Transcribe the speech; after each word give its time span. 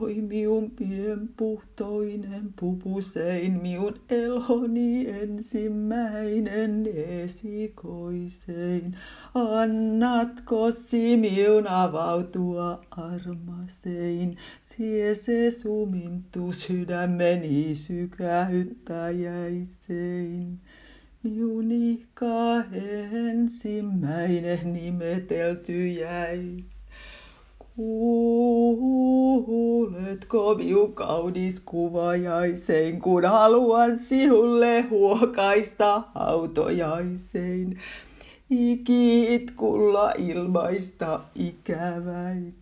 Oi 0.00 0.14
miun 0.14 0.70
pienpuhtoinen 0.70 2.54
pupusein, 2.60 3.62
miun 3.62 3.94
eloni 4.08 5.08
ensimmäinen 5.08 6.86
esikoisein. 7.24 8.96
Annatko 9.34 10.70
miun 11.16 11.68
avautua 11.68 12.84
armasein, 12.90 14.36
sie 14.62 15.14
se 15.14 15.50
sumintu 15.50 16.52
sydämeni 16.52 17.74
sykähyttäjäisein. 17.74 20.60
Miun 21.22 21.72
ihka 21.72 22.64
ensimmäinen 23.12 24.72
nimetelty 24.72 25.88
jäi. 25.88 26.64
Kuuletko 29.36 30.54
miu 30.54 30.88
kaunis 30.88 31.60
kuvajaisen, 31.60 33.00
kun 33.00 33.24
haluan 33.24 33.98
siulle 33.98 34.82
huokaista 34.82 36.02
hautojaisein. 36.14 37.78
Ikiitkulla 38.50 40.12
ilmaista 40.18 41.20
ikäväin. 41.34 42.54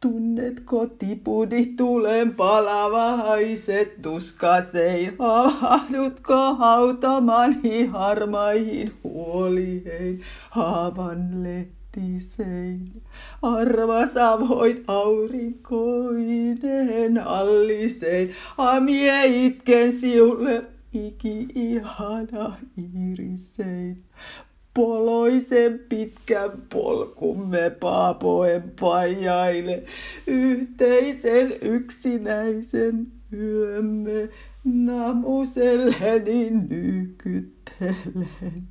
Tunnetko 0.00 0.86
tipudi 0.86 1.66
tulen 1.66 2.34
palava 2.34 3.16
haiset 3.16 4.02
tuskasein? 4.02 5.16
Havahdutko 5.18 6.54
hautamani 6.54 7.86
harmaihin 7.86 8.92
huolihein? 9.04 10.20
Haavan 10.50 11.42
lehti 11.42 11.79
lähtisein. 11.96 13.02
Arvas 13.42 14.16
avoin 14.16 14.84
aurinkoinen 14.86 17.18
allisein, 17.18 18.30
a 18.58 18.80
mie 18.80 19.46
itken 19.46 19.92
siulle 19.92 20.64
iki 20.92 21.48
ihana 21.54 22.56
irisein. 22.76 24.04
Poloisen 24.74 25.80
pitkän 25.88 26.50
polkumme 26.72 27.70
paapoen 27.80 28.62
pajaille, 28.80 29.82
yhteisen 30.26 31.52
yksinäisen 31.62 33.06
yömme 33.32 34.28
namuselleni 34.64 36.50
nykyttelen 36.50 38.68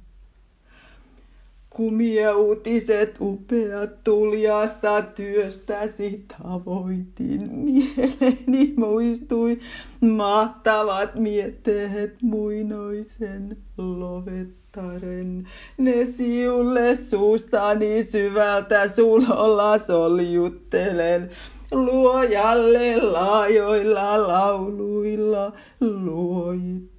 kumia 1.79 2.35
uutiset 2.35 3.17
upeat 3.21 4.03
tuljasta 4.03 5.01
työstäsi 5.01 6.25
tavoitin. 6.27 7.51
Mieleni 7.51 8.73
muistui 8.77 9.59
mahtavat 10.01 11.15
mietteet 11.15 12.21
muinoisen 12.21 13.57
lovettaren. 13.77 15.47
Ne 15.77 16.05
siulle 16.05 16.95
suustani 16.95 18.03
syvältä 18.03 18.87
sulolla 18.87 19.77
soljuttelen. 19.77 21.29
Luojalle 21.71 22.95
laajoilla 23.01 24.27
lauluilla 24.27 25.53
luojittelen. 25.79 26.89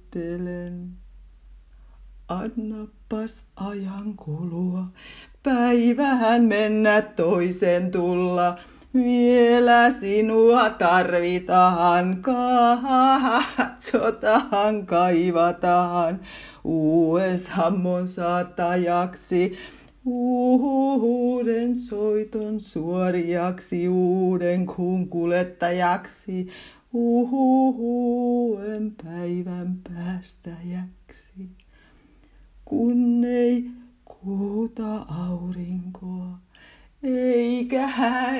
Annapas 3.11 3.45
ajan 3.55 4.13
kulua, 4.15 4.85
päivähän 5.43 6.43
mennä 6.43 7.01
toisen 7.01 7.91
tulla. 7.91 8.59
Vielä 8.93 9.91
sinua 9.91 10.69
tarvitaan, 10.69 12.21
katsotaan, 13.51 14.85
kaivataan 14.85 16.19
uuden 16.63 17.39
sammon 17.39 18.07
saatajaksi. 18.07 19.57
Uuden 20.05 21.77
soiton 21.77 22.61
suoriaksi, 22.61 23.87
uuden 23.87 24.65
kuun 24.65 25.09
kuljettajaksi, 25.09 26.47
uuden 26.93 28.95
päivän 29.03 29.79
päästäjäksi 29.83 31.49
kun 32.71 33.00
kuuta 34.81 35.05
aurinkoa, 35.29 36.37
eikä 37.03 37.89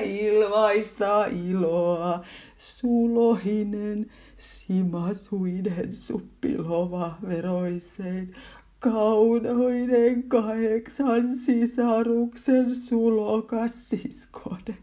ilmaista 0.04 1.26
iloa. 1.26 2.24
Sulohinen 2.56 4.06
simasuiden 4.38 5.92
suppilova 5.92 7.18
veroiseen, 7.28 8.36
kaunoinen 8.78 10.22
kahdeksan 10.22 11.34
sisaruksen 11.34 12.76
sulokas 12.76 13.88
siskonen. 13.88 14.78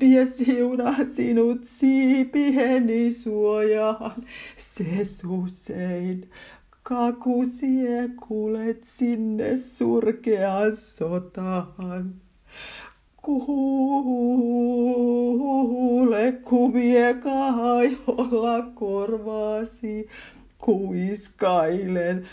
Mie 0.00 0.26
siunaa 0.26 1.04
sinut 1.10 1.64
siipieni 1.64 3.10
suojaan, 3.12 4.24
se 4.56 5.04
susein 5.04 6.30
kakusie 6.82 8.08
kuulet 8.16 8.84
sinne 8.84 9.56
surkeaan 9.56 10.76
sotaan. 10.76 12.14
Kuule 13.22 14.72
kumie 16.32 17.14
kaiholla 17.14 18.62
korvaasi, 18.74 20.08
kuiskailen. 20.58 22.26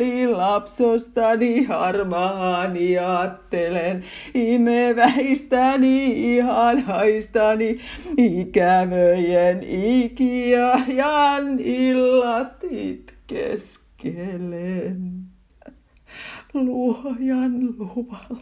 Halli 0.00 0.26
lapsostani 0.26 1.64
harmaani 1.64 2.98
ajattelen, 2.98 4.04
imeväistäni 4.34 6.36
ihanhaistani, 6.36 7.80
ikävöjen 8.16 9.62
ikiajan 9.62 11.58
illat 11.58 12.64
itkeskelen. 12.70 15.24
Luojan 16.54 17.74
luvalla 17.78 18.40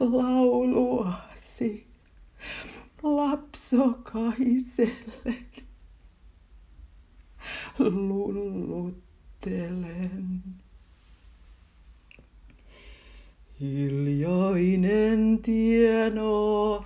lauluasi 0.00 1.86
lapsokaiselle 3.02 5.34
lulluttelen. 9.46 10.42
Hiljainen 13.60 15.38
tieno, 15.42 16.84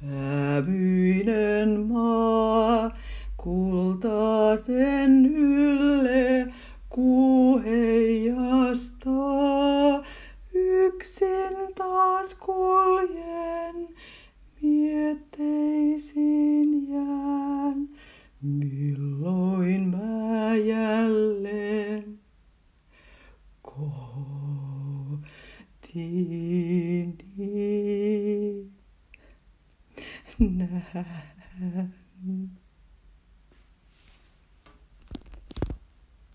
hämyinen 0.00 1.80
maa, 1.80 2.96
kultaisen 3.36 5.26
ylle 5.34 6.52
kuu 6.88 7.58
heijastaa. 7.58 9.04
Yksin 10.54 11.74
taas 11.74 12.34
kuljen, 12.34 13.88
mietteisin 14.62 16.08
jään. 16.88 17.88
Milloin 18.42 19.88
mä 19.88 20.03
no. 30.38 31.04